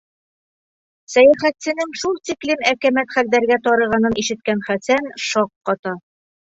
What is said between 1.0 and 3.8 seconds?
Сәйәхәтсенең шул тиклем әкәмәт хәлдәргә